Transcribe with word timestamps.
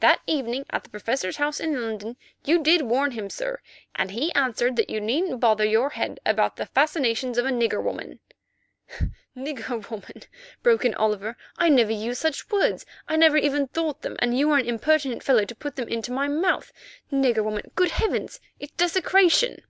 That 0.00 0.20
evening 0.26 0.66
at 0.68 0.84
the 0.84 0.90
Professor's 0.90 1.38
house 1.38 1.58
in 1.58 1.80
London 1.80 2.18
you 2.44 2.62
did 2.62 2.82
warn 2.82 3.12
him, 3.12 3.30
sir, 3.30 3.62
and 3.94 4.10
he 4.10 4.30
answered 4.34 4.76
that 4.76 4.90
you 4.90 5.00
needn't 5.00 5.40
bother 5.40 5.64
your 5.64 5.88
head 5.88 6.20
about 6.26 6.56
the 6.56 6.66
fascinations 6.66 7.38
of 7.38 7.46
a 7.46 7.50
nigger 7.50 7.82
woman——" 7.82 8.20
"Nigger 9.34 9.88
woman," 9.90 10.24
broke 10.62 10.84
out 10.84 10.94
Oliver; 10.96 11.34
"I 11.56 11.70
never 11.70 11.92
used 11.92 12.20
such 12.20 12.50
words; 12.50 12.84
I 13.08 13.16
never 13.16 13.38
even 13.38 13.68
thought 13.68 14.02
them, 14.02 14.16
and 14.18 14.36
you 14.38 14.50
are 14.50 14.58
an 14.58 14.66
impertinent 14.68 15.22
fellow 15.22 15.46
to 15.46 15.54
put 15.54 15.76
them 15.76 15.88
into 15.88 16.12
my 16.12 16.28
mouth. 16.28 16.72
Nigger 17.10 17.42
woman! 17.42 17.70
Good 17.74 17.92
heavens! 17.92 18.38
It's 18.58 18.72
desecration." 18.74 19.62